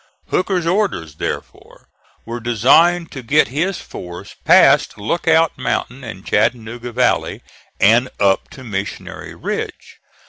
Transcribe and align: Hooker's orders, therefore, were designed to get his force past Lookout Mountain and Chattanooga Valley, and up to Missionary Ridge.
Hooker's 0.31 0.65
orders, 0.65 1.17
therefore, 1.17 1.87
were 2.25 2.39
designed 2.39 3.11
to 3.11 3.21
get 3.21 3.49
his 3.49 3.79
force 3.79 4.33
past 4.45 4.97
Lookout 4.97 5.59
Mountain 5.59 6.03
and 6.03 6.25
Chattanooga 6.25 6.91
Valley, 6.91 7.43
and 7.79 8.09
up 8.19 8.49
to 8.49 8.63
Missionary 8.63 9.35
Ridge. 9.35 9.99